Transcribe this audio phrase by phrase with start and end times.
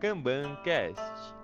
[0.00, 1.34] KanbanCast.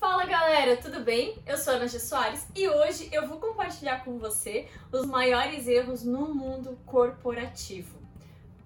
[0.00, 1.40] Fala galera, tudo bem?
[1.46, 2.00] Eu sou Ana G.
[2.00, 7.96] Soares e hoje eu vou compartilhar com você os maiores erros no mundo corporativo.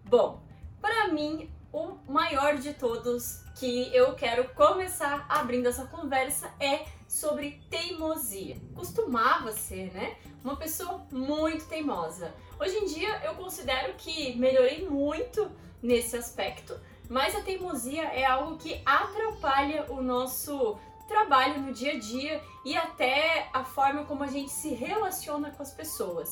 [0.04, 0.42] Bom,
[0.80, 7.60] para mim, o maior de todos que eu quero começar abrindo essa conversa é sobre
[7.68, 8.56] teimosia.
[8.74, 10.16] Costumava ser, né?
[10.42, 12.32] Uma pessoa muito teimosa.
[12.58, 15.50] Hoje em dia eu considero que melhorei muito
[15.82, 16.74] nesse aspecto,
[17.08, 22.76] mas a teimosia é algo que atrapalha o nosso trabalho no dia a dia e
[22.76, 26.30] até a forma como a gente se relaciona com as pessoas.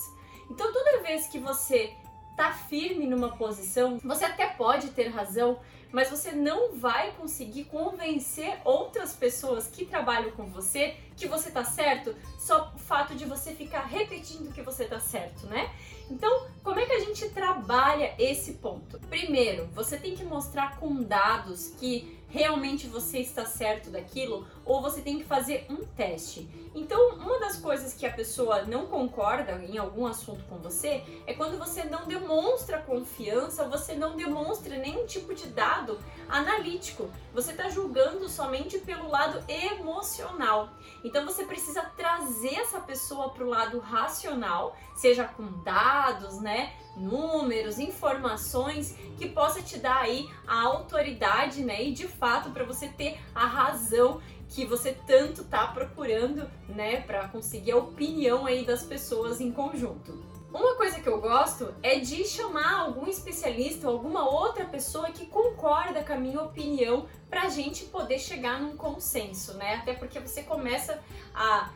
[0.51, 1.97] Então, toda vez que você
[2.37, 5.59] tá firme numa posição, você até pode ter razão,
[5.91, 11.65] mas você não vai conseguir convencer outras pessoas que trabalham com você que você tá
[11.65, 15.71] certo, só o fato de você ficar repetindo que você tá certo, né?
[16.11, 16.47] Então,
[17.17, 18.99] gente trabalha esse ponto?
[19.09, 25.01] Primeiro, você tem que mostrar com dados que realmente você está certo daquilo ou você
[25.01, 26.49] tem que fazer um teste.
[26.75, 31.33] Então, uma das coisas que a pessoa não concorda em algum assunto com você é
[31.35, 37.09] quando você não demonstra confiança, você não demonstra nenhum tipo de dado analítico.
[37.33, 40.71] Você está julgando somente pelo lado emocional.
[41.05, 46.73] Então, você precisa trazer essa pessoa para o lado racional, seja com dados, né?
[46.97, 51.85] números, informações que possa te dar aí a autoridade, né?
[51.85, 57.29] E de fato para você ter a razão que você tanto tá procurando, né, para
[57.29, 60.25] conseguir a opinião aí das pessoas em conjunto.
[60.53, 65.27] Uma coisa que eu gosto é de chamar algum especialista ou alguma outra pessoa que
[65.27, 69.75] concorda com a minha opinião para a gente poder chegar num consenso, né?
[69.75, 71.03] Até porque você começa
[71.35, 71.73] a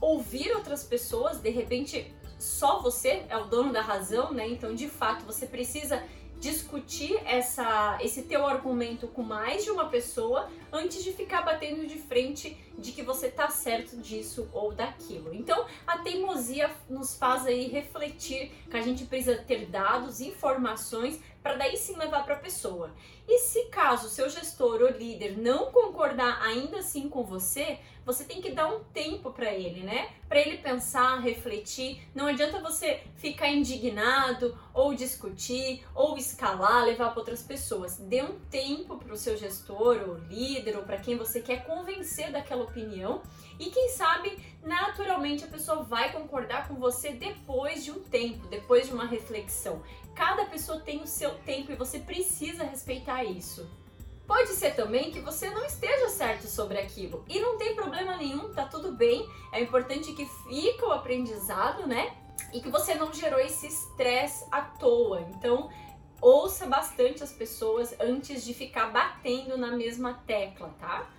[0.00, 4.48] ouvir outras pessoas, de repente só você é o dono da razão, né?
[4.48, 6.02] Então, de fato, você precisa
[6.40, 11.98] discutir essa, esse teu argumento com mais de uma pessoa antes de ficar batendo de
[11.98, 15.34] frente de que você tá certo disso ou daquilo.
[15.34, 21.56] Então, a teimosia nos faz aí refletir que a gente precisa ter dados, informações para
[21.56, 22.90] daí sim levar para a pessoa.
[23.26, 28.40] E se caso seu gestor ou líder não concordar ainda assim com você, você tem
[28.40, 30.10] que dar um tempo para ele, né?
[30.28, 32.02] Para ele pensar, refletir.
[32.14, 37.98] Não adianta você ficar indignado ou discutir ou escalar, levar para outras pessoas.
[37.98, 42.32] Dê um tempo para o seu gestor ou líder ou para quem você quer convencer
[42.32, 43.22] daquela opinião
[43.58, 48.86] e quem sabe naturalmente a pessoa vai concordar com você depois de um tempo, depois
[48.86, 49.82] de uma reflexão.
[50.14, 53.68] Cada pessoa tem o seu tempo e você precisa respeitar isso.
[54.26, 58.54] Pode ser também que você não esteja certo sobre aquilo e não tem problema nenhum,
[58.54, 59.28] tá tudo bem.
[59.52, 62.14] É importante que fique o aprendizado, né?
[62.52, 65.22] E que você não gerou esse estresse à toa.
[65.30, 65.68] Então,
[66.20, 71.10] ouça bastante as pessoas antes de ficar batendo na mesma tecla, tá?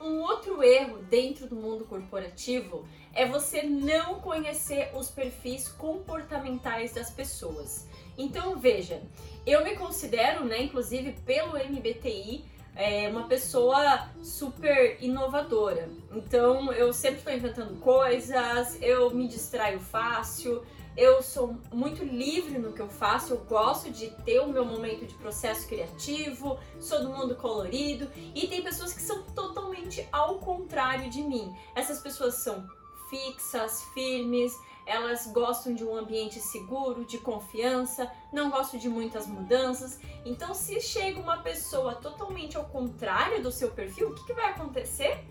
[0.00, 7.10] Um outro erro dentro do mundo corporativo é você não conhecer os perfis comportamentais das
[7.10, 7.86] pessoas.
[8.16, 9.02] Então veja,
[9.46, 12.44] eu me considero, né, inclusive pelo MBTI,
[12.74, 15.90] é, uma pessoa super inovadora.
[16.12, 20.64] Então eu sempre estou inventando coisas, eu me distraio fácil,
[21.00, 25.06] eu sou muito livre no que eu faço, eu gosto de ter o meu momento
[25.06, 31.08] de processo criativo, sou do mundo colorido e tem pessoas que são totalmente ao contrário
[31.08, 31.56] de mim.
[31.74, 32.68] Essas pessoas são
[33.08, 34.52] fixas, firmes,
[34.84, 39.98] elas gostam de um ambiente seguro, de confiança, não gostam de muitas mudanças.
[40.26, 44.50] Então, se chega uma pessoa totalmente ao contrário do seu perfil, o que, que vai
[44.50, 45.24] acontecer?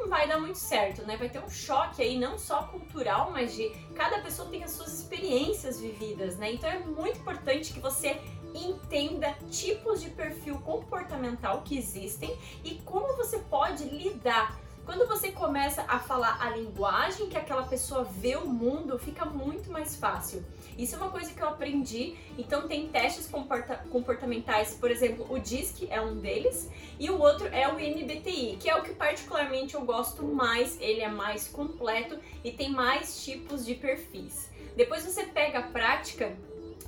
[0.00, 1.16] Não vai dar muito certo, né?
[1.16, 4.92] Vai ter um choque aí, não só cultural, mas de cada pessoa tem as suas
[4.92, 6.52] experiências vividas, né?
[6.52, 8.20] Então é muito importante que você
[8.54, 15.84] entenda tipos de perfil comportamental que existem e como você pode lidar quando você começa
[15.86, 20.42] a falar a linguagem que aquela pessoa vê o mundo, fica muito mais fácil.
[20.78, 22.16] Isso é uma coisa que eu aprendi.
[22.38, 27.48] Então tem testes comporta comportamentais, por exemplo, o DISC é um deles, e o outro
[27.48, 30.80] é o MBTI, que é o que particularmente eu gosto mais.
[30.80, 34.48] Ele é mais completo e tem mais tipos de perfis.
[34.74, 36.34] Depois você pega a prática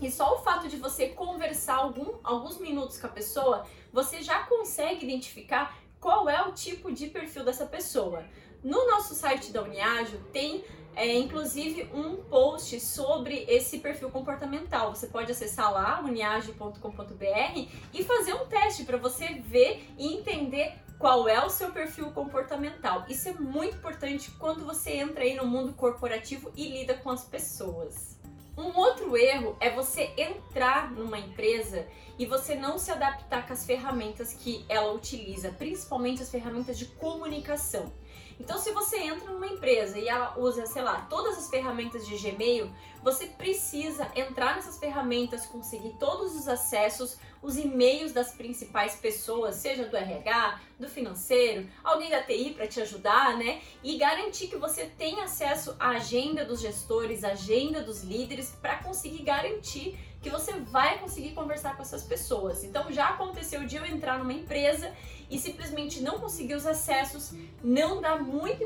[0.01, 4.45] e só o fato de você conversar algum, alguns minutos com a pessoa, você já
[4.45, 8.25] consegue identificar qual é o tipo de perfil dessa pessoa.
[8.63, 10.65] No nosso site da Uniajo tem
[10.95, 14.95] é, inclusive um post sobre esse perfil comportamental.
[14.95, 21.27] Você pode acessar lá, uniage.com.br, e fazer um teste para você ver e entender qual
[21.29, 23.07] é o seu perfil comportamental.
[23.09, 27.25] Isso é muito importante quando você entra aí no mundo corporativo e lida com as
[27.25, 28.20] pessoas.
[28.61, 33.65] Um outro erro é você entrar numa empresa e você não se adaptar com as
[33.65, 37.91] ferramentas que ela utiliza, principalmente as ferramentas de comunicação.
[38.41, 42.17] Então, se você entra numa empresa e ela usa, sei lá, todas as ferramentas de
[42.17, 42.73] Gmail,
[43.03, 49.85] você precisa entrar nessas ferramentas, conseguir todos os acessos, os e-mails das principais pessoas, seja
[49.85, 53.61] do RH, do financeiro, alguém da TI para te ajudar, né?
[53.83, 58.83] E garantir que você tenha acesso à agenda dos gestores, à agenda dos líderes, para
[58.83, 62.65] conseguir garantir que você vai conseguir conversar com essas pessoas.
[62.65, 64.93] Então já aconteceu de eu entrar numa empresa
[65.31, 67.33] e simplesmente não conseguir os acessos,
[67.63, 68.65] não dar muita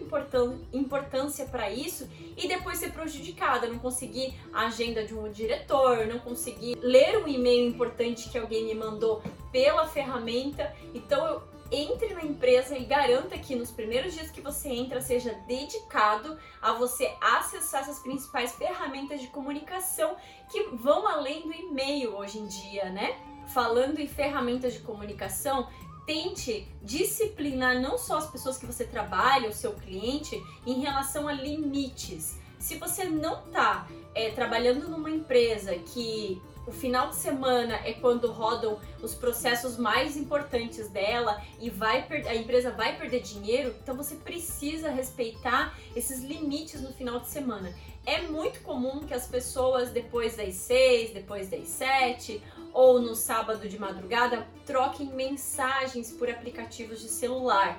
[0.73, 6.19] importância para isso e depois ser prejudicada, não conseguir a agenda de um diretor, não
[6.19, 9.23] conseguir ler um e-mail importante que alguém me mandou
[9.53, 10.75] pela ferramenta.
[10.95, 15.35] Então eu entre na empresa e garanta que nos primeiros dias que você entra seja
[15.47, 20.17] dedicado a você acessar essas principais ferramentas de comunicação
[20.51, 23.17] que vão além do e-mail hoje em dia, né?
[23.53, 25.69] Falando em ferramentas de comunicação,
[26.07, 31.33] tente disciplinar não só as pessoas que você trabalha, o seu cliente, em relação a
[31.33, 32.39] limites.
[32.65, 38.33] Se você não está é, trabalhando numa empresa que o final de semana é quando
[38.33, 44.15] rodam os processos mais importantes dela e vai a empresa vai perder dinheiro, então você
[44.15, 47.71] precisa respeitar esses limites no final de semana.
[48.07, 53.69] É muito comum que as pessoas depois das seis, depois das sete ou no sábado
[53.69, 57.79] de madrugada troquem mensagens por aplicativos de celular.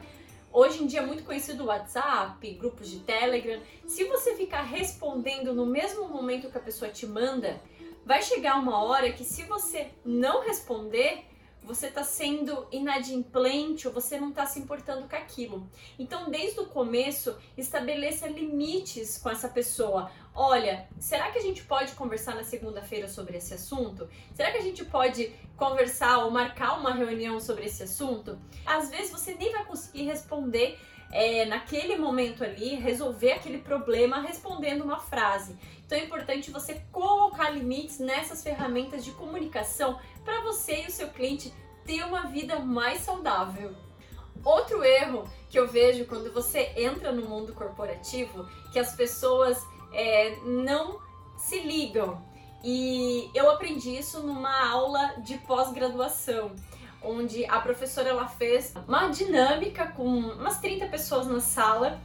[0.57, 3.61] Hoje em dia é muito conhecido o WhatsApp, grupos de Telegram.
[3.85, 7.61] Se você ficar respondendo no mesmo momento que a pessoa te manda,
[8.05, 11.25] vai chegar uma hora que se você não responder,
[11.65, 15.69] você está sendo inadimplente ou você não está se importando com aquilo.
[15.97, 20.11] Então, desde o começo, estabeleça limites com essa pessoa.
[20.33, 24.07] Olha, será que a gente pode conversar na segunda-feira sobre esse assunto?
[24.33, 28.39] Será que a gente pode conversar ou marcar uma reunião sobre esse assunto?
[28.65, 30.77] Às vezes você nem vai conseguir responder
[31.11, 35.55] é, naquele momento ali, resolver aquele problema respondendo uma frase.
[35.85, 41.07] Então é importante você colocar limites nessas ferramentas de comunicação para você e o seu
[41.09, 41.53] cliente
[41.85, 43.73] ter uma vida mais saudável.
[44.43, 49.63] Outro erro que eu vejo quando você entra no mundo corporativo, que as pessoas
[49.93, 50.99] é, não
[51.37, 52.21] se ligam.
[52.63, 56.51] E eu aprendi isso numa aula de pós-graduação,
[57.01, 62.01] onde a professora ela fez uma dinâmica com umas 30 pessoas na sala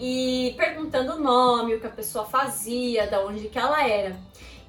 [0.00, 4.16] e perguntando o nome, o que a pessoa fazia, da onde que ela era.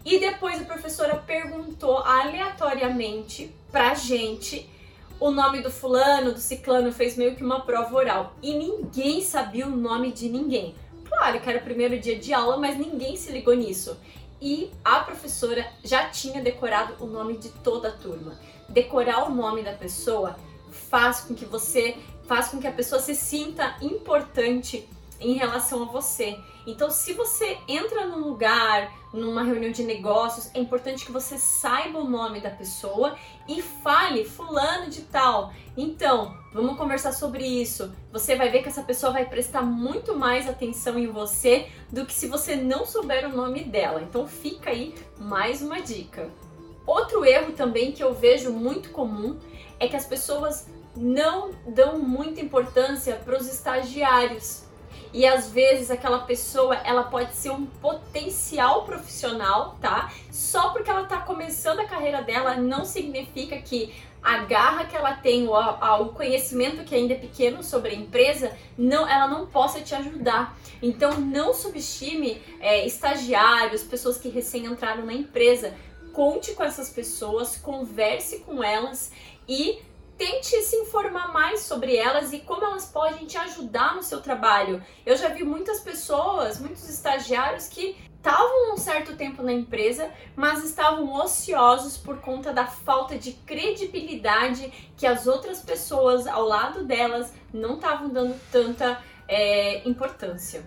[0.05, 4.69] E depois a professora perguntou aleatoriamente pra gente
[5.19, 8.35] o nome do fulano, do ciclano, fez meio que uma prova oral.
[8.41, 10.75] E ninguém sabia o nome de ninguém.
[11.07, 13.97] Claro que era o primeiro dia de aula, mas ninguém se ligou nisso.
[14.41, 18.38] E a professora já tinha decorado o nome de toda a turma.
[18.67, 20.35] Decorar o nome da pessoa
[20.69, 21.95] faz com que você,
[22.27, 24.89] faz com que a pessoa se sinta importante
[25.24, 26.38] em relação a você.
[26.66, 32.00] Então, se você entra num lugar, numa reunião de negócios, é importante que você saiba
[32.00, 33.16] o nome da pessoa
[33.48, 35.52] e fale fulano de tal.
[35.75, 37.94] Então, vamos conversar sobre isso.
[38.12, 42.14] Você vai ver que essa pessoa vai prestar muito mais atenção em você do que
[42.14, 44.02] se você não souber o nome dela.
[44.02, 46.30] Então, fica aí mais uma dica.
[46.86, 49.40] Outro erro também que eu vejo muito comum
[49.80, 54.63] é que as pessoas não dão muita importância para os estagiários.
[55.13, 60.12] E às vezes aquela pessoa, ela pode ser um potencial profissional, tá?
[60.32, 63.93] Só porque ela tá começando a carreira dela não significa que
[64.24, 68.58] a garra que ela tem, o, o conhecimento que ainda é pequeno sobre a empresa,
[68.77, 70.58] não, ela não possa te ajudar.
[70.82, 75.74] Então não subestime é, estagiários, pessoas que recém entraram na empresa.
[76.13, 79.12] Conte com essas pessoas, converse com elas
[79.48, 79.79] e
[80.17, 84.84] tente se informar mais sobre elas e como elas podem te ajudar no seu trabalho.
[85.05, 90.63] Eu já vi muitas pessoas, muitos estagiários que estavam um certo tempo na empresa, mas
[90.63, 97.34] estavam ociosos por conta da falta de credibilidade que as outras pessoas ao lado delas
[97.53, 100.63] não estavam dando tanta é, importância.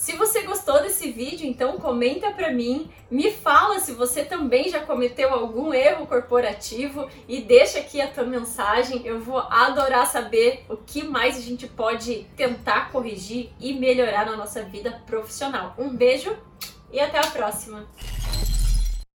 [0.00, 4.80] Se você gostou desse vídeo, então comenta pra mim, me fala se você também já
[4.80, 9.02] cometeu algum erro corporativo e deixa aqui a tua mensagem.
[9.04, 14.38] Eu vou adorar saber o que mais a gente pode tentar corrigir e melhorar na
[14.38, 15.74] nossa vida profissional.
[15.76, 16.34] Um beijo
[16.90, 17.86] e até a próxima!